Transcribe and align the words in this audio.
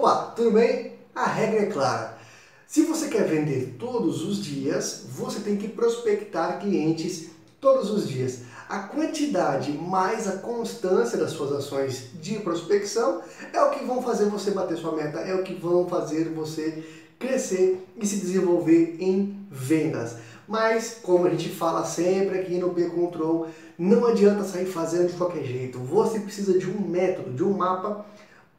Opa, 0.00 0.32
tudo 0.34 0.52
bem? 0.52 0.94
A 1.14 1.26
regra 1.26 1.60
é 1.60 1.66
clara. 1.66 2.16
Se 2.66 2.84
você 2.84 3.08
quer 3.08 3.28
vender 3.28 3.76
todos 3.78 4.26
os 4.26 4.42
dias, 4.42 5.04
você 5.10 5.40
tem 5.40 5.58
que 5.58 5.68
prospectar 5.68 6.58
clientes 6.58 7.26
todos 7.60 7.90
os 7.90 8.08
dias. 8.08 8.38
A 8.66 8.78
quantidade 8.78 9.72
mais 9.72 10.26
a 10.26 10.38
constância 10.38 11.18
das 11.18 11.32
suas 11.32 11.52
ações 11.52 12.12
de 12.14 12.38
prospecção 12.38 13.20
é 13.52 13.62
o 13.62 13.72
que 13.72 13.84
vão 13.84 14.02
fazer 14.02 14.24
você 14.30 14.52
bater 14.52 14.78
sua 14.78 14.96
meta, 14.96 15.18
é 15.18 15.34
o 15.34 15.42
que 15.42 15.52
vão 15.52 15.86
fazer 15.86 16.30
você 16.30 16.82
crescer 17.18 17.86
e 18.00 18.06
se 18.06 18.16
desenvolver 18.16 18.96
em 19.00 19.46
vendas. 19.50 20.16
Mas, 20.48 20.96
como 21.02 21.26
a 21.26 21.30
gente 21.30 21.50
fala 21.50 21.84
sempre 21.84 22.38
aqui 22.38 22.56
no 22.56 22.70
P-Control, 22.70 23.48
não 23.78 24.06
adianta 24.06 24.44
sair 24.44 24.64
fazendo 24.64 25.08
de 25.08 25.18
qualquer 25.18 25.44
jeito. 25.44 25.78
Você 25.78 26.20
precisa 26.20 26.58
de 26.58 26.70
um 26.70 26.80
método, 26.80 27.34
de 27.34 27.44
um 27.44 27.52
mapa 27.52 28.06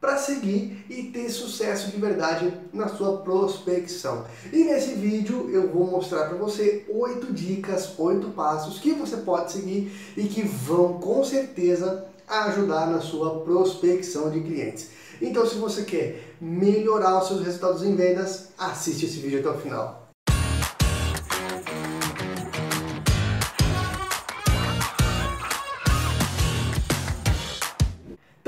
para 0.02 0.18
seguir 0.18 0.84
e 0.90 1.04
ter 1.04 1.30
sucesso 1.30 1.92
de 1.92 1.98
verdade 1.98 2.52
na 2.74 2.88
sua 2.90 3.18
prospecção. 3.18 4.26
E 4.52 4.64
nesse 4.64 4.96
vídeo 4.96 5.48
eu 5.52 5.70
vou 5.70 5.86
mostrar 5.86 6.26
para 6.26 6.38
você 6.38 6.84
oito 6.90 7.32
dicas, 7.32 7.94
oito 8.00 8.30
passos 8.30 8.80
que 8.80 8.94
você 8.94 9.18
pode 9.18 9.52
seguir 9.52 9.94
e 10.18 10.24
que 10.24 10.42
vão 10.42 10.94
com 10.94 11.24
certeza 11.24 12.08
ajudar 12.28 12.88
na 12.88 13.00
sua 13.00 13.42
prospecção 13.42 14.32
de 14.32 14.42
clientes. 14.42 14.90
Então, 15.22 15.46
se 15.46 15.56
você 15.56 15.84
quer 15.84 16.34
melhorar 16.42 17.22
os 17.22 17.28
seus 17.28 17.44
resultados 17.46 17.84
em 17.84 17.96
vendas, 17.96 18.50
assiste 18.58 19.06
esse 19.06 19.20
vídeo 19.20 19.40
até 19.40 19.50
o 19.50 19.62
final. 19.62 20.01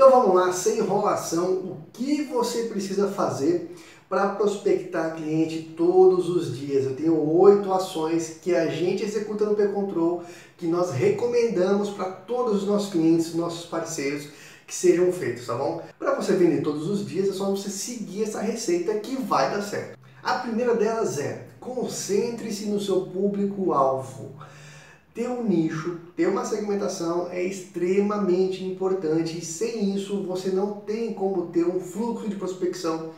Então 0.06 0.20
vamos 0.20 0.34
lá, 0.34 0.52
sem 0.52 0.80
enrolação, 0.80 1.50
o 1.52 1.78
que 1.90 2.24
você 2.24 2.64
precisa 2.64 3.08
fazer 3.08 3.74
para 4.06 4.34
prospectar 4.34 5.16
cliente 5.16 5.72
todos 5.74 6.28
os 6.28 6.54
dias? 6.58 6.84
Eu 6.84 6.94
tenho 6.94 7.18
oito 7.38 7.72
ações 7.72 8.36
que 8.42 8.54
a 8.54 8.66
gente 8.66 9.02
executa 9.02 9.46
no 9.46 9.54
P-Control, 9.54 10.22
que 10.58 10.66
nós 10.66 10.90
recomendamos 10.90 11.88
para 11.88 12.10
todos 12.10 12.56
os 12.56 12.68
nossos 12.68 12.92
clientes, 12.92 13.34
nossos 13.34 13.64
parceiros, 13.64 14.28
que 14.66 14.74
sejam 14.74 15.10
feitos, 15.10 15.46
tá 15.46 15.54
bom? 15.54 15.82
Para 15.98 16.14
você 16.14 16.34
vender 16.34 16.60
todos 16.60 16.86
os 16.86 17.06
dias, 17.06 17.30
é 17.30 17.32
só 17.32 17.50
você 17.50 17.70
seguir 17.70 18.24
essa 18.24 18.42
receita 18.42 18.92
que 18.96 19.16
vai 19.16 19.50
dar 19.50 19.62
certo. 19.62 19.98
A 20.22 20.34
primeira 20.34 20.74
delas 20.74 21.18
é 21.18 21.46
concentre-se 21.58 22.66
no 22.66 22.78
seu 22.78 23.06
público-alvo. 23.06 24.32
Ter 25.14 25.28
um 25.28 25.44
nicho, 25.44 26.00
ter 26.16 26.26
uma 26.26 26.44
segmentação 26.44 27.28
é 27.30 27.40
extremamente 27.40 28.64
importante 28.64 29.38
e 29.38 29.44
sem 29.44 29.94
isso 29.94 30.24
você 30.24 30.48
não 30.48 30.80
tem 30.80 31.14
como 31.14 31.46
ter 31.46 31.64
um 31.64 31.78
fluxo 31.78 32.28
de 32.28 32.34
prospecção 32.34 33.12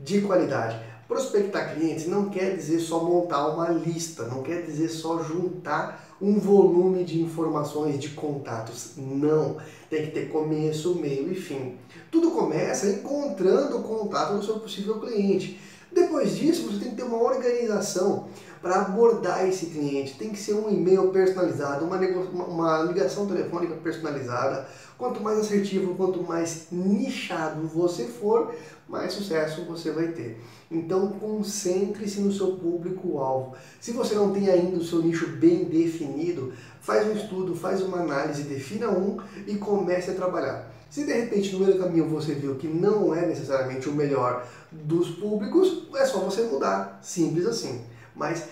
de 0.00 0.22
qualidade. 0.22 0.82
Prospectar 1.06 1.74
clientes 1.74 2.06
não 2.06 2.30
quer 2.30 2.56
dizer 2.56 2.80
só 2.80 3.04
montar 3.04 3.48
uma 3.48 3.68
lista, 3.68 4.24
não 4.28 4.42
quer 4.42 4.62
dizer 4.62 4.88
só 4.88 5.22
juntar 5.22 6.16
um 6.22 6.38
volume 6.38 7.04
de 7.04 7.20
informações, 7.20 7.98
de 7.98 8.08
contatos. 8.10 8.94
Não. 8.96 9.58
Tem 9.90 10.06
que 10.06 10.12
ter 10.12 10.30
começo, 10.30 10.94
meio 10.94 11.30
e 11.30 11.34
fim. 11.34 11.76
Tudo 12.10 12.30
começa 12.30 12.88
encontrando 12.88 13.76
o 13.76 13.82
contato 13.82 14.38
do 14.38 14.42
seu 14.42 14.58
possível 14.58 14.98
cliente. 14.98 15.60
Depois 15.94 16.36
disso, 16.36 16.68
você 16.68 16.78
tem 16.78 16.90
que 16.90 16.96
ter 16.96 17.02
uma 17.02 17.22
organização 17.22 18.28
para 18.62 18.82
abordar 18.82 19.46
esse 19.46 19.66
cliente. 19.66 20.16
Tem 20.16 20.30
que 20.30 20.38
ser 20.38 20.54
um 20.54 20.70
e-mail 20.70 21.10
personalizado, 21.10 21.84
uma, 21.84 21.98
uma 21.98 22.82
ligação 22.84 23.26
telefônica 23.26 23.74
personalizada. 23.74 24.66
Quanto 24.96 25.20
mais 25.20 25.38
assertivo, 25.38 25.96
quanto 25.96 26.22
mais 26.22 26.68
nichado 26.70 27.66
você 27.66 28.04
for, 28.04 28.54
mais 28.88 29.12
sucesso 29.12 29.64
você 29.64 29.90
vai 29.90 30.08
ter. 30.08 30.40
Então 30.70 31.08
concentre-se 31.12 32.20
no 32.20 32.32
seu 32.32 32.56
público-alvo. 32.56 33.54
Se 33.80 33.90
você 33.90 34.14
não 34.14 34.32
tem 34.32 34.48
ainda 34.48 34.78
o 34.78 34.84
seu 34.84 35.02
nicho 35.02 35.26
bem 35.26 35.64
definido, 35.64 36.52
faz 36.80 37.06
um 37.06 37.12
estudo, 37.12 37.54
faz 37.54 37.82
uma 37.82 37.98
análise, 37.98 38.44
defina 38.44 38.90
um 38.90 39.18
e 39.46 39.56
comece 39.56 40.10
a 40.10 40.14
trabalhar. 40.14 40.72
Se 40.88 41.04
de 41.04 41.12
repente 41.12 41.52
no 41.54 41.60
meio 41.60 41.72
do 41.72 41.82
caminho 41.82 42.06
você 42.06 42.34
viu 42.34 42.54
que 42.56 42.68
não 42.68 43.14
é 43.14 43.26
necessariamente 43.26 43.88
o 43.88 43.94
melhor 43.94 44.46
dos 44.72 45.10
públicos, 45.10 45.88
é 45.94 46.04
só 46.04 46.18
você 46.18 46.42
mudar, 46.42 46.98
simples 47.02 47.46
assim. 47.46 47.84
Mas 48.14 48.44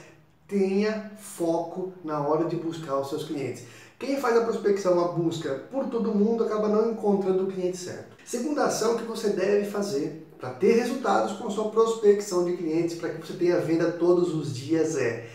tenha 0.47 1.13
foco 1.19 1.93
na 2.05 2.21
hora 2.21 2.47
de 2.47 2.57
buscar 2.57 2.99
os 2.99 3.09
seus 3.09 3.25
clientes. 3.25 3.65
Quem 3.99 4.19
faz 4.19 4.37
a 4.37 4.45
prospecção, 4.45 4.99
a 4.99 5.09
busca 5.09 5.67
por 5.71 5.87
todo 5.89 6.15
mundo, 6.15 6.45
acaba 6.45 6.69
não 6.69 6.91
encontrando 6.91 7.45
o 7.45 7.53
cliente 7.53 7.77
certo. 7.77 8.17
Segunda 8.25 8.65
ação 8.65 8.97
que 8.97 9.05
você 9.05 9.31
deve 9.31 9.71
fazer 9.71 10.27
para 10.39 10.51
ter 10.51 10.73
resultados 10.73 11.33
com 11.33 11.49
a 11.49 11.51
sua 11.51 11.71
prospecção 11.71 12.45
de 12.45 12.57
clientes, 12.57 12.97
para 12.97 13.11
que 13.11 13.27
você 13.27 13.35
tenha 13.35 13.61
venda 13.61 13.93
todos 13.93 14.35
os 14.35 14.57
dias 14.57 14.97
é 14.97 15.29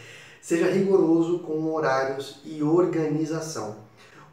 seja 0.46 0.70
rigoroso 0.70 1.40
com 1.40 1.74
horários 1.74 2.40
e 2.46 2.62
organização. 2.62 3.78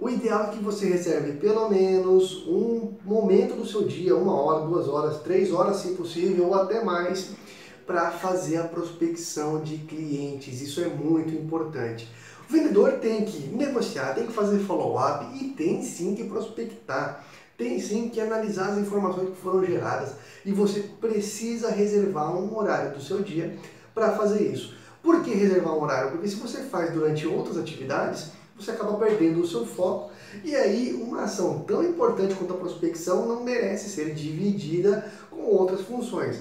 O 0.02 0.10
ideal 0.10 0.46
é 0.46 0.48
que 0.48 0.58
você 0.58 0.86
reserve 0.86 1.34
pelo 1.34 1.68
menos 1.68 2.44
um 2.48 2.94
momento 3.04 3.54
do 3.54 3.64
seu 3.64 3.84
dia, 3.84 4.16
uma 4.16 4.34
hora, 4.34 4.66
duas 4.66 4.88
horas, 4.88 5.22
três 5.22 5.52
horas, 5.52 5.76
se 5.76 5.90
possível, 5.90 6.48
ou 6.48 6.54
até 6.56 6.82
mais, 6.82 7.30
para 7.86 8.10
fazer 8.10 8.56
a 8.56 8.64
prospecção 8.64 9.60
de 9.60 9.76
clientes. 9.76 10.60
Isso 10.60 10.80
é 10.80 10.88
muito 10.88 11.32
importante. 11.32 12.12
O 12.50 12.52
vendedor 12.52 12.94
tem 12.94 13.24
que 13.24 13.46
negociar, 13.46 14.12
tem 14.14 14.26
que 14.26 14.32
fazer 14.32 14.58
follow-up 14.58 15.24
e 15.40 15.50
tem 15.50 15.80
sim 15.84 16.16
que 16.16 16.24
prospectar. 16.24 17.24
Tem 17.56 17.78
sim 17.78 18.08
que 18.08 18.20
analisar 18.20 18.70
as 18.70 18.78
informações 18.78 19.28
que 19.28 19.36
foram 19.36 19.64
geradas 19.64 20.16
e 20.44 20.50
você 20.50 20.80
precisa 21.00 21.70
reservar 21.70 22.36
um 22.36 22.58
horário 22.58 22.92
do 22.92 23.00
seu 23.00 23.22
dia 23.22 23.56
para 23.94 24.10
fazer 24.16 24.42
isso. 24.52 24.74
Por 25.00 25.22
que 25.22 25.30
reservar 25.32 25.74
um 25.74 25.80
horário? 25.80 26.10
Porque 26.10 26.26
se 26.26 26.34
você 26.34 26.62
faz 26.62 26.92
durante 26.92 27.24
outras 27.24 27.56
atividades, 27.56 28.41
você 28.65 28.71
acaba 28.71 28.97
perdendo 28.99 29.41
o 29.41 29.47
seu 29.47 29.67
foco 29.67 30.11
e 30.45 30.55
aí 30.55 30.93
uma 30.95 31.23
ação 31.23 31.61
tão 31.61 31.84
importante 31.84 32.34
quanto 32.34 32.55
a 32.55 32.56
prospecção 32.56 33.27
não 33.27 33.43
merece 33.43 33.89
ser 33.89 34.15
dividida 34.15 35.11
com 35.31 35.43
outras 35.43 35.83
funções. 35.83 36.41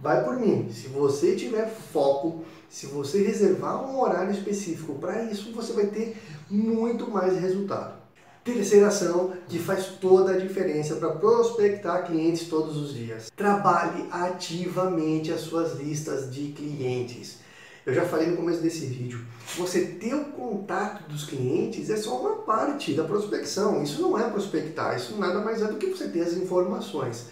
Vai 0.00 0.24
por 0.24 0.38
mim, 0.38 0.68
se 0.70 0.88
você 0.88 1.34
tiver 1.34 1.68
foco, 1.68 2.44
se 2.68 2.86
você 2.86 3.22
reservar 3.22 3.90
um 3.90 4.00
horário 4.00 4.30
específico 4.30 4.94
para 4.94 5.24
isso, 5.24 5.52
você 5.52 5.72
vai 5.72 5.86
ter 5.86 6.16
muito 6.48 7.10
mais 7.10 7.36
resultado. 7.38 7.98
Terceira 8.44 8.86
ação 8.86 9.32
que 9.48 9.58
faz 9.58 9.86
toda 10.00 10.32
a 10.32 10.38
diferença 10.38 10.94
para 10.94 11.10
prospectar 11.10 12.06
clientes 12.06 12.48
todos 12.48 12.76
os 12.76 12.94
dias. 12.94 13.30
Trabalhe 13.36 14.06
ativamente 14.10 15.32
as 15.32 15.40
suas 15.40 15.78
listas 15.78 16.32
de 16.32 16.52
clientes. 16.52 17.38
Eu 17.88 17.94
já 17.94 18.04
falei 18.04 18.26
no 18.26 18.36
começo 18.36 18.60
desse 18.60 18.84
vídeo, 18.84 19.18
você 19.56 19.80
ter 19.80 20.14
o 20.14 20.26
contato 20.26 21.08
dos 21.08 21.24
clientes 21.24 21.88
é 21.88 21.96
só 21.96 22.20
uma 22.20 22.42
parte 22.42 22.92
da 22.92 23.02
prospecção. 23.02 23.82
Isso 23.82 24.02
não 24.02 24.18
é 24.18 24.28
prospectar, 24.28 24.94
isso 24.94 25.16
nada 25.16 25.40
mais 25.40 25.62
é 25.62 25.68
do 25.68 25.76
que 25.76 25.86
você 25.86 26.06
ter 26.06 26.20
as 26.20 26.34
informações. 26.34 27.28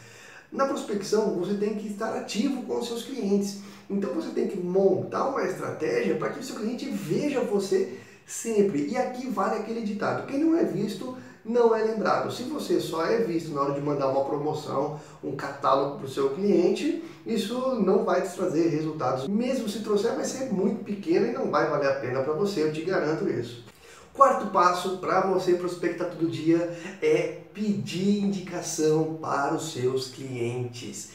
Na 0.51 0.65
prospecção, 0.65 1.35
você 1.35 1.53
tem 1.59 1.75
que 1.75 1.89
estar 1.89 2.17
ativo 2.17 2.63
com 2.63 2.79
os 2.79 2.89
seus 2.89 3.03
clientes. 3.03 3.59
Então 3.91 4.15
você 4.15 4.31
tem 4.31 4.49
que 4.49 4.57
montar 4.57 5.29
uma 5.29 5.45
estratégia 5.45 6.17
para 6.17 6.31
que 6.31 6.41
o 6.41 6.43
seu 6.43 6.57
cliente 6.57 6.89
veja 6.89 7.43
você 7.43 7.99
sempre. 8.25 8.87
E 8.87 8.97
aqui 8.97 9.29
vale 9.29 9.57
aquele 9.57 9.83
ditado: 9.83 10.27
quem 10.27 10.43
não 10.43 10.57
é 10.57 10.65
visto 10.65 11.19
não 11.47 11.75
é 11.75 11.83
lembrado. 11.83 12.33
Se 12.33 12.43
você 12.43 12.81
só 12.81 13.07
é 13.07 13.19
visto 13.19 13.55
na 13.55 13.63
hora 13.63 13.75
de 13.75 13.81
mandar 13.81 14.09
uma 14.09 14.25
promoção, 14.25 15.01
um 15.23 15.37
catálogo 15.37 15.99
para 15.99 16.07
o 16.07 16.11
seu 16.11 16.31
cliente, 16.31 17.05
isso 17.25 17.77
não 17.77 18.05
vai 18.05 18.23
te 18.23 18.35
trazer 18.35 18.69
resultados. 18.69 19.29
Mesmo 19.29 19.69
se 19.69 19.81
trouxer, 19.81 20.15
vai 20.15 20.25
ser 20.25 20.53
muito 20.53 20.85
pequeno 20.85 21.27
e 21.27 21.33
não 21.33 21.51
vai 21.51 21.71
valer 21.71 21.91
a 21.91 21.95
pena 22.01 22.23
para 22.23 22.35
você, 22.35 22.65
eu 22.65 22.73
te 22.73 22.83
garanto 22.83 23.29
isso. 23.29 23.65
Quarto 24.13 24.47
passo 24.47 24.99
para 24.99 25.21
você 25.21 25.55
prospectar 25.55 26.09
todo 26.09 26.31
dia 26.31 26.75
é 27.03 27.41
pedir 27.53 28.25
indicação 28.25 29.19
para 29.21 29.55
os 29.55 29.73
seus 29.73 30.09
clientes. 30.09 31.11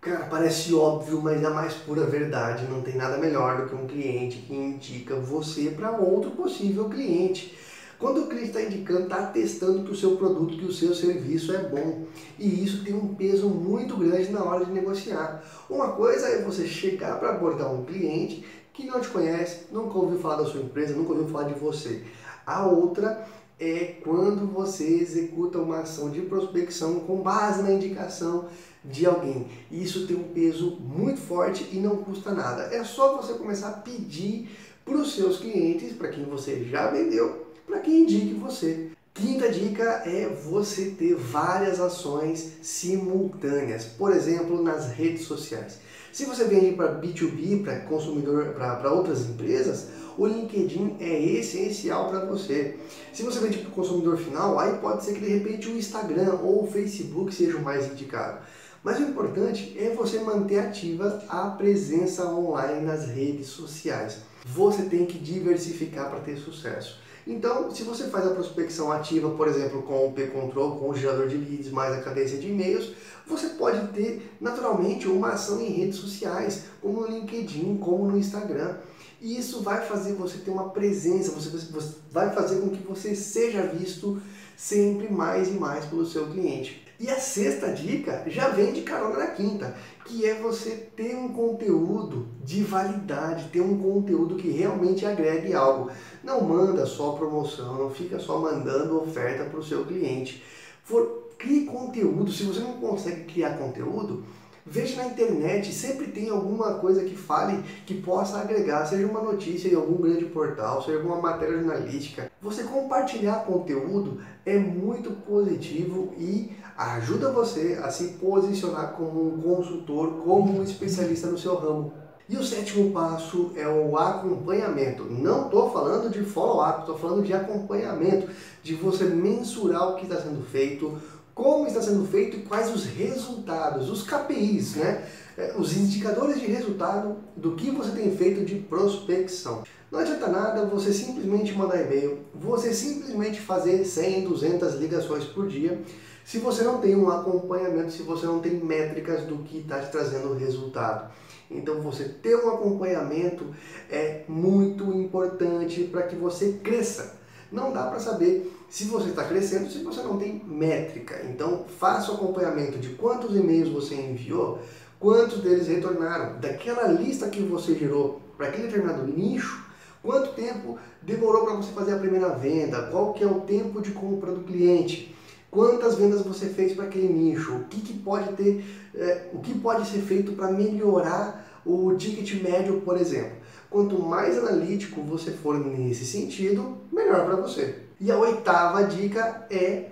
Cara, 0.00 0.26
parece 0.26 0.72
óbvio, 0.72 1.20
mas 1.20 1.42
é 1.42 1.46
a 1.46 1.50
mais 1.50 1.74
pura 1.74 2.06
verdade. 2.06 2.64
Não 2.70 2.80
tem 2.80 2.94
nada 2.94 3.18
melhor 3.18 3.60
do 3.60 3.68
que 3.68 3.74
um 3.74 3.88
cliente 3.88 4.38
que 4.38 4.54
indica 4.54 5.16
você 5.16 5.70
para 5.70 5.90
outro 5.90 6.30
possível 6.30 6.88
cliente. 6.88 7.58
Quando 7.98 8.22
o 8.22 8.26
cliente 8.28 8.48
está 8.48 8.62
indicando, 8.62 9.02
está 9.02 9.26
testando 9.26 9.82
que 9.82 9.90
o 9.90 9.96
seu 9.96 10.16
produto, 10.16 10.56
que 10.56 10.64
o 10.64 10.72
seu 10.72 10.94
serviço 10.94 11.52
é 11.52 11.58
bom. 11.58 12.04
E 12.38 12.64
isso 12.64 12.84
tem 12.84 12.94
um 12.94 13.14
peso 13.14 13.48
muito 13.48 13.96
grande 13.96 14.30
na 14.30 14.44
hora 14.44 14.64
de 14.64 14.70
negociar. 14.70 15.42
Uma 15.68 15.92
coisa 15.92 16.28
é 16.28 16.42
você 16.42 16.66
chegar 16.66 17.18
para 17.18 17.30
abordar 17.30 17.72
um 17.72 17.84
cliente 17.84 18.44
que 18.72 18.86
não 18.86 19.00
te 19.00 19.08
conhece, 19.08 19.66
nunca 19.72 19.98
ouviu 19.98 20.20
falar 20.20 20.36
da 20.36 20.44
sua 20.44 20.60
empresa, 20.60 20.94
nunca 20.94 21.12
ouviu 21.12 21.26
falar 21.26 21.48
de 21.48 21.58
você. 21.58 22.04
A 22.46 22.66
outra 22.66 23.26
é 23.58 23.96
quando 24.04 24.46
você 24.46 24.84
executa 24.84 25.58
uma 25.58 25.80
ação 25.80 26.10
de 26.10 26.20
prospecção 26.20 27.00
com 27.00 27.16
base 27.16 27.62
na 27.62 27.72
indicação 27.72 28.48
de 28.84 29.04
alguém. 29.04 29.48
Isso 29.72 30.06
tem 30.06 30.16
um 30.16 30.28
peso 30.32 30.78
muito 30.80 31.20
forte 31.20 31.68
e 31.72 31.78
não 31.78 31.96
custa 31.96 32.30
nada. 32.30 32.72
É 32.72 32.84
só 32.84 33.16
você 33.16 33.32
começar 33.34 33.70
a 33.70 33.72
pedir 33.72 34.48
para 34.84 34.96
os 34.96 35.12
seus 35.14 35.38
clientes, 35.38 35.92
para 35.94 36.08
quem 36.08 36.24
você 36.24 36.64
já 36.64 36.88
vendeu, 36.88 37.47
para 37.68 37.80
que 37.80 37.90
indique 37.90 38.32
você. 38.34 38.88
Quinta 39.12 39.50
dica 39.50 40.02
é 40.06 40.28
você 40.28 40.86
ter 40.86 41.14
várias 41.14 41.78
ações 41.78 42.52
simultâneas, 42.62 43.84
por 43.84 44.12
exemplo, 44.12 44.62
nas 44.62 44.92
redes 44.92 45.22
sociais. 45.22 45.80
Se 46.10 46.24
você 46.24 46.44
vende 46.44 46.74
para 46.74 46.98
B2B, 46.98 47.62
para 47.62 47.80
consumidor, 47.80 48.54
para 48.54 48.92
outras 48.92 49.28
empresas, 49.28 49.88
o 50.16 50.26
LinkedIn 50.26 50.96
é 50.98 51.20
essencial 51.20 52.08
para 52.08 52.24
você. 52.24 52.76
Se 53.12 53.22
você 53.22 53.38
vende 53.40 53.58
para 53.58 53.68
o 53.68 53.72
consumidor 53.72 54.16
final, 54.16 54.58
aí 54.58 54.78
pode 54.78 55.04
ser 55.04 55.12
que 55.14 55.20
de 55.20 55.28
repente 55.28 55.68
o 55.68 55.76
Instagram 55.76 56.38
ou 56.42 56.64
o 56.64 56.70
Facebook 56.70 57.34
seja 57.34 57.56
o 57.56 57.62
mais 57.62 57.86
indicado. 57.92 58.38
Mas 58.82 58.98
o 58.98 59.02
importante 59.02 59.76
é 59.78 59.90
você 59.90 60.20
manter 60.20 60.60
ativa 60.60 61.22
a 61.28 61.50
presença 61.50 62.24
online 62.32 62.86
nas 62.86 63.06
redes 63.06 63.48
sociais. 63.48 64.18
Você 64.46 64.84
tem 64.84 65.04
que 65.04 65.18
diversificar 65.18 66.08
para 66.08 66.20
ter 66.20 66.36
sucesso. 66.36 67.07
Então, 67.28 67.70
se 67.70 67.82
você 67.82 68.04
faz 68.04 68.26
a 68.26 68.30
prospecção 68.30 68.90
ativa, 68.90 69.28
por 69.28 69.46
exemplo, 69.46 69.82
com 69.82 70.06
o 70.06 70.12
P-Control, 70.12 70.78
com 70.78 70.88
o 70.88 70.96
gerador 70.96 71.28
de 71.28 71.36
leads, 71.36 71.70
mais 71.70 71.94
a 71.94 72.00
cadência 72.00 72.38
de 72.38 72.48
e-mails, 72.48 72.94
você 73.26 73.48
pode 73.50 73.86
ter 73.88 74.34
naturalmente 74.40 75.06
uma 75.06 75.32
ação 75.32 75.60
em 75.60 75.68
redes 75.68 75.98
sociais, 75.98 76.62
como 76.80 77.02
no 77.02 77.06
LinkedIn, 77.06 77.76
como 77.76 78.10
no 78.10 78.16
Instagram. 78.16 78.76
E 79.20 79.36
isso 79.38 79.60
vai 79.60 79.84
fazer 79.84 80.14
você 80.14 80.38
ter 80.38 80.50
uma 80.50 80.70
presença, 80.70 81.30
você, 81.32 81.50
você 81.50 81.96
vai 82.10 82.32
fazer 82.32 82.62
com 82.62 82.70
que 82.70 82.82
você 82.82 83.14
seja 83.14 83.62
visto 83.66 84.22
sempre 84.56 85.12
mais 85.12 85.48
e 85.48 85.52
mais 85.52 85.84
pelo 85.84 86.06
seu 86.06 86.28
cliente. 86.28 86.87
E 87.00 87.08
a 87.08 87.20
sexta 87.20 87.72
dica 87.72 88.24
já 88.26 88.48
vem 88.48 88.72
de 88.72 88.82
carona 88.82 89.18
na 89.18 89.26
quinta, 89.28 89.76
que 90.04 90.26
é 90.26 90.34
você 90.34 90.70
ter 90.96 91.14
um 91.14 91.28
conteúdo 91.28 92.26
de 92.44 92.64
validade, 92.64 93.50
ter 93.52 93.60
um 93.60 93.78
conteúdo 93.78 94.34
que 94.34 94.50
realmente 94.50 95.06
agregue 95.06 95.54
algo. 95.54 95.92
Não 96.24 96.42
manda 96.42 96.84
só 96.86 97.12
promoção, 97.12 97.78
não 97.78 97.90
fica 97.90 98.18
só 98.18 98.40
mandando 98.40 99.00
oferta 99.00 99.44
para 99.44 99.60
o 99.60 99.64
seu 99.64 99.84
cliente. 99.84 100.42
For, 100.82 101.28
crie 101.38 101.66
conteúdo. 101.66 102.32
Se 102.32 102.42
você 102.42 102.58
não 102.60 102.80
consegue 102.80 103.32
criar 103.32 103.56
conteúdo, 103.58 104.24
Veja 104.64 105.02
na 105.02 105.08
internet, 105.08 105.72
sempre 105.72 106.08
tem 106.08 106.28
alguma 106.28 106.74
coisa 106.74 107.02
que 107.04 107.16
fale 107.16 107.62
que 107.86 108.00
possa 108.00 108.38
agregar, 108.38 108.84
seja 108.86 109.06
uma 109.06 109.22
notícia 109.22 109.68
em 109.68 109.74
algum 109.74 110.02
grande 110.02 110.26
portal, 110.26 110.82
seja 110.82 110.98
alguma 110.98 111.20
matéria 111.20 111.56
jornalística. 111.56 112.30
Você 112.42 112.64
compartilhar 112.64 113.44
conteúdo 113.44 114.20
é 114.44 114.58
muito 114.58 115.10
positivo 115.10 116.12
e 116.18 116.52
ajuda 116.76 117.32
você 117.32 117.80
a 117.82 117.90
se 117.90 118.08
posicionar 118.20 118.92
como 118.92 119.34
um 119.34 119.40
consultor, 119.40 120.22
como 120.22 120.58
um 120.58 120.62
especialista 120.62 121.28
no 121.28 121.38
seu 121.38 121.56
ramo. 121.56 121.92
E 122.28 122.36
o 122.36 122.44
sétimo 122.44 122.90
passo 122.90 123.52
é 123.56 123.66
o 123.66 123.96
acompanhamento. 123.96 125.04
Não 125.04 125.46
estou 125.46 125.72
falando 125.72 126.10
de 126.10 126.22
follow-up, 126.22 126.80
estou 126.80 126.98
falando 126.98 127.24
de 127.24 127.32
acompanhamento, 127.32 128.28
de 128.62 128.74
você 128.74 129.04
mensurar 129.04 129.88
o 129.88 129.96
que 129.96 130.02
está 130.02 130.20
sendo 130.20 130.44
feito, 130.44 131.00
como 131.38 131.68
está 131.68 131.80
sendo 131.80 132.04
feito 132.04 132.36
e 132.36 132.42
quais 132.42 132.74
os 132.74 132.84
resultados, 132.84 133.88
os 133.88 134.02
KPIs, 134.02 134.74
né? 134.74 135.08
É, 135.36 135.54
os 135.56 135.76
indicadores 135.76 136.40
de 136.40 136.46
resultado 136.46 137.18
do 137.36 137.54
que 137.54 137.70
você 137.70 137.92
tem 137.92 138.10
feito 138.16 138.44
de 138.44 138.56
prospecção. 138.56 139.62
Não 139.88 140.00
adianta 140.00 140.26
nada 140.26 140.66
você 140.66 140.92
simplesmente 140.92 141.54
mandar 141.54 141.80
e-mail, 141.80 142.24
você 142.34 142.74
simplesmente 142.74 143.40
fazer 143.40 143.84
100, 143.84 144.24
200 144.24 144.74
ligações 144.74 145.26
por 145.26 145.46
dia, 145.46 145.80
se 146.24 146.38
você 146.38 146.64
não 146.64 146.80
tem 146.80 146.96
um 146.96 147.08
acompanhamento, 147.08 147.92
se 147.92 148.02
você 148.02 148.26
não 148.26 148.40
tem 148.40 148.54
métricas 148.54 149.22
do 149.22 149.38
que 149.38 149.58
está 149.58 149.78
te 149.78 149.92
trazendo 149.92 150.34
resultado. 150.34 151.08
Então 151.48 151.80
você 151.80 152.04
ter 152.04 152.34
um 152.34 152.48
acompanhamento 152.48 153.46
é 153.88 154.24
muito 154.26 154.92
importante 154.92 155.84
para 155.84 156.02
que 156.02 156.16
você 156.16 156.58
cresça. 156.64 157.17
Não 157.50 157.72
dá 157.72 157.84
para 157.84 157.98
saber 157.98 158.52
se 158.68 158.84
você 158.84 159.10
está 159.10 159.24
crescendo 159.24 159.70
se 159.70 159.82
você 159.82 160.02
não 160.02 160.18
tem 160.18 160.42
métrica. 160.46 161.22
Então, 161.24 161.64
faça 161.78 162.12
o 162.12 162.14
acompanhamento 162.14 162.78
de 162.78 162.90
quantos 162.90 163.34
e-mails 163.34 163.70
você 163.70 163.94
enviou, 163.94 164.58
quantos 165.00 165.40
deles 165.40 165.68
retornaram, 165.68 166.38
daquela 166.38 166.88
lista 166.88 167.28
que 167.28 167.40
você 167.40 167.74
gerou 167.74 168.20
para 168.36 168.48
aquele 168.48 168.68
determinado 168.68 169.06
nicho, 169.06 169.66
quanto 170.02 170.34
tempo 170.34 170.78
demorou 171.02 171.44
para 171.44 171.54
você 171.54 171.72
fazer 171.72 171.94
a 171.94 171.98
primeira 171.98 172.28
venda, 172.30 172.82
qual 172.90 173.14
que 173.14 173.24
é 173.24 173.26
o 173.26 173.40
tempo 173.40 173.80
de 173.80 173.92
compra 173.92 174.32
do 174.32 174.42
cliente, 174.42 175.14
quantas 175.50 175.94
vendas 175.94 176.22
você 176.22 176.46
fez 176.46 176.74
para 176.74 176.84
aquele 176.84 177.08
nicho, 177.08 177.54
o 177.54 177.64
que, 177.64 177.80
que 177.80 177.94
pode 177.94 178.32
ter, 178.34 178.64
é, 178.94 179.28
o 179.32 179.38
que 179.38 179.58
pode 179.58 179.88
ser 179.88 180.00
feito 180.00 180.32
para 180.32 180.52
melhorar 180.52 181.46
o 181.64 181.94
ticket 181.96 182.42
médio, 182.42 182.80
por 182.82 182.96
exemplo. 182.98 183.37
Quanto 183.70 184.00
mais 184.02 184.38
analítico 184.38 185.02
você 185.02 185.30
for 185.30 185.58
nesse 185.58 186.06
sentido, 186.06 186.78
melhor 186.90 187.26
para 187.26 187.36
você. 187.36 187.82
E 188.00 188.10
a 188.10 188.16
oitava 188.16 188.84
dica 188.84 189.46
é 189.50 189.90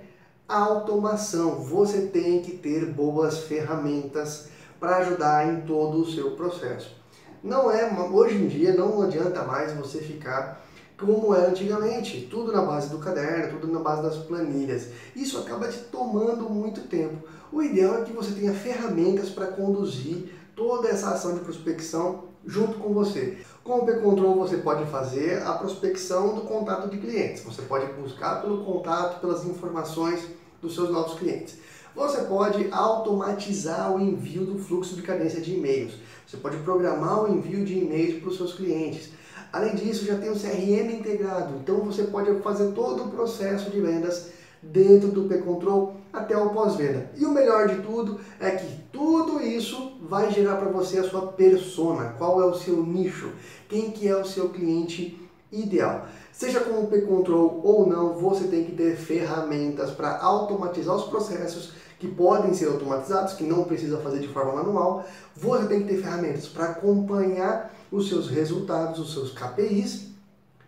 automação. 0.48 1.56
Você 1.62 2.02
tem 2.06 2.40
que 2.40 2.52
ter 2.52 2.86
boas 2.86 3.40
ferramentas 3.40 4.48
para 4.78 4.98
ajudar 4.98 5.52
em 5.52 5.62
todo 5.62 5.98
o 5.98 6.10
seu 6.10 6.32
processo. 6.32 6.96
Não 7.42 7.70
é, 7.70 7.88
hoje 8.10 8.36
em 8.36 8.48
dia 8.48 8.74
não 8.74 9.02
adianta 9.02 9.42
mais 9.42 9.72
você 9.72 9.98
ficar 9.98 10.64
como 10.98 11.34
era 11.34 11.48
antigamente, 11.50 12.26
tudo 12.30 12.50
na 12.50 12.62
base 12.62 12.88
do 12.88 12.98
caderno, 12.98 13.60
tudo 13.60 13.70
na 13.70 13.80
base 13.80 14.02
das 14.02 14.16
planilhas. 14.16 14.88
Isso 15.14 15.38
acaba 15.38 15.68
te 15.68 15.78
tomando 15.78 16.48
muito 16.48 16.82
tempo. 16.82 17.28
O 17.52 17.62
ideal 17.62 17.98
é 17.98 18.04
que 18.04 18.12
você 18.12 18.32
tenha 18.32 18.54
ferramentas 18.54 19.28
para 19.28 19.48
conduzir 19.48 20.32
toda 20.56 20.88
essa 20.88 21.10
ação 21.10 21.34
de 21.34 21.40
prospecção 21.40 22.24
junto 22.44 22.78
com 22.78 22.94
você. 22.94 23.38
Com 23.62 23.80
o 23.80 23.86
P-Control 23.86 24.36
você 24.36 24.56
pode 24.56 24.90
fazer 24.90 25.42
a 25.42 25.52
prospecção 25.52 26.34
do 26.34 26.40
contato 26.40 26.88
de 26.88 26.96
clientes. 26.96 27.44
Você 27.44 27.62
pode 27.62 27.92
buscar 27.92 28.40
pelo 28.40 28.64
contato, 28.64 29.20
pelas 29.20 29.44
informações 29.44 30.20
dos 30.62 30.74
seus 30.74 30.90
novos 30.90 31.18
clientes. 31.18 31.58
Você 31.94 32.22
pode 32.22 32.68
automatizar 32.72 33.94
o 33.94 34.00
envio 34.00 34.44
do 34.46 34.58
fluxo 34.58 34.94
de 34.94 35.02
cadência 35.02 35.40
de 35.40 35.54
e-mails. 35.54 35.94
Você 36.26 36.38
pode 36.38 36.56
programar 36.58 37.24
o 37.24 37.34
envio 37.34 37.64
de 37.64 37.78
e-mails 37.78 38.20
para 38.20 38.30
os 38.30 38.36
seus 38.36 38.54
clientes. 38.54 39.10
Além 39.52 39.74
disso, 39.74 40.04
já 40.04 40.16
tem 40.16 40.30
o 40.30 40.38
CRM 40.38 40.92
integrado, 40.92 41.54
então 41.56 41.80
você 41.80 42.04
pode 42.04 42.30
fazer 42.42 42.72
todo 42.72 43.04
o 43.04 43.10
processo 43.10 43.70
de 43.70 43.80
vendas 43.80 44.30
dentro 44.62 45.08
do 45.08 45.24
P-Control 45.24 45.96
até 46.12 46.36
o 46.36 46.50
pós-venda. 46.50 47.10
E 47.16 47.24
o 47.24 47.30
melhor 47.30 47.68
de 47.68 47.80
tudo 47.82 48.20
é 48.40 48.50
que 48.50 48.85
tudo 48.96 49.42
isso 49.42 49.92
vai 50.00 50.32
gerar 50.32 50.56
para 50.56 50.70
você 50.70 50.98
a 50.98 51.04
sua 51.04 51.26
persona, 51.26 52.14
qual 52.16 52.40
é 52.40 52.46
o 52.46 52.54
seu 52.54 52.82
nicho, 52.82 53.30
quem 53.68 53.90
que 53.90 54.08
é 54.08 54.16
o 54.16 54.24
seu 54.24 54.48
cliente 54.48 55.20
ideal. 55.52 56.06
Seja 56.32 56.60
com 56.60 56.80
o 56.80 56.86
P-Control 56.86 57.60
ou 57.62 57.86
não, 57.86 58.14
você 58.14 58.48
tem 58.48 58.64
que 58.64 58.72
ter 58.72 58.96
ferramentas 58.96 59.90
para 59.90 60.18
automatizar 60.18 60.96
os 60.96 61.04
processos 61.04 61.72
que 61.98 62.08
podem 62.08 62.54
ser 62.54 62.68
automatizados, 62.68 63.34
que 63.34 63.44
não 63.44 63.64
precisa 63.64 63.98
fazer 63.98 64.20
de 64.20 64.28
forma 64.28 64.54
manual. 64.54 65.04
Você 65.36 65.66
tem 65.66 65.82
que 65.82 65.88
ter 65.88 66.00
ferramentas 66.00 66.48
para 66.48 66.70
acompanhar 66.70 67.74
os 67.92 68.08
seus 68.08 68.30
resultados, 68.30 68.98
os 68.98 69.12
seus 69.12 69.30
KPIs 69.30 70.06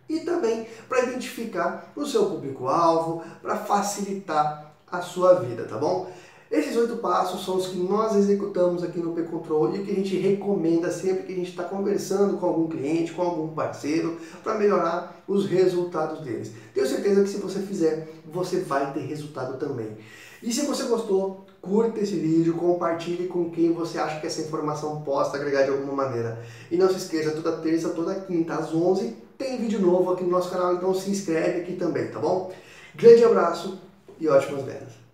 e 0.07 0.19
também 0.19 0.67
para 0.87 1.03
identificar 1.03 1.91
o 1.95 2.05
seu 2.05 2.27
público-alvo, 2.27 3.23
para 3.41 3.55
facilitar 3.57 4.71
a 4.91 5.01
sua 5.01 5.35
vida, 5.35 5.65
tá 5.65 5.77
bom? 5.77 6.11
Esses 6.51 6.75
oito 6.75 6.97
passos 6.97 7.45
são 7.45 7.57
os 7.57 7.67
que 7.67 7.77
nós 7.77 8.15
executamos 8.15 8.83
aqui 8.83 8.99
no 8.99 9.13
P-Control 9.13 9.75
e 9.75 9.83
que 9.83 9.91
a 9.91 9.93
gente 9.93 10.17
recomenda 10.17 10.89
sempre 10.91 11.23
que 11.23 11.33
a 11.33 11.35
gente 11.35 11.51
está 11.51 11.63
conversando 11.63 12.37
com 12.37 12.45
algum 12.47 12.67
cliente, 12.67 13.13
com 13.13 13.21
algum 13.21 13.49
parceiro, 13.49 14.17
para 14.43 14.57
melhorar 14.57 15.23
os 15.27 15.45
resultados 15.45 16.21
deles. 16.21 16.51
Tenho 16.73 16.87
certeza 16.87 17.21
que 17.21 17.29
se 17.29 17.37
você 17.37 17.59
fizer, 17.59 18.09
você 18.25 18.61
vai 18.61 18.91
ter 18.93 19.01
resultado 19.01 19.59
também. 19.59 19.95
E 20.41 20.51
se 20.51 20.65
você 20.65 20.83
gostou, 20.85 21.45
curta 21.61 21.99
esse 21.99 22.15
vídeo, 22.15 22.55
compartilhe 22.55 23.27
com 23.27 23.51
quem 23.51 23.71
você 23.71 23.99
acha 23.99 24.19
que 24.19 24.25
essa 24.25 24.41
informação 24.41 25.01
possa 25.01 25.37
agregar 25.37 25.63
de 25.63 25.69
alguma 25.69 25.93
maneira. 25.93 26.43
E 26.71 26.77
não 26.77 26.89
se 26.89 26.97
esqueça, 26.97 27.31
toda 27.31 27.57
terça, 27.57 27.89
toda 27.89 28.15
quinta, 28.21 28.55
às 28.55 28.73
11 28.73 29.15
tem 29.37 29.57
vídeo 29.57 29.79
novo 29.79 30.11
aqui 30.11 30.23
no 30.23 30.31
nosso 30.31 30.49
canal, 30.49 30.73
então 30.73 30.93
se 30.93 31.09
inscreve 31.09 31.61
aqui 31.61 31.77
também, 31.77 32.07
tá 32.07 32.19
bom? 32.19 32.51
Grande 32.93 33.23
abraço 33.23 33.79
e 34.19 34.27
ótimas 34.27 34.65
vendas! 34.65 35.08